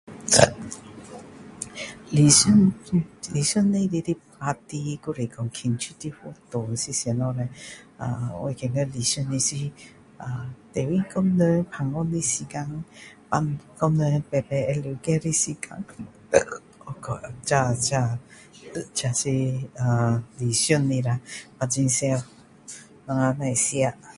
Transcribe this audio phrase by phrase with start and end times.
[2.09, 7.47] 理想里面的 party 还是说庆祝的活动是什么叻
[8.03, 9.49] 啊我觉得理想的是
[10.73, 12.83] 最重要跟人谈天的时间
[13.29, 15.67] 跟人一起会了解的时间
[17.01, 18.17] 和这这
[18.95, 19.29] 这是
[20.39, 21.19] 理想的啦
[21.59, 22.23] 很常
[23.05, 23.93] 我们只是吃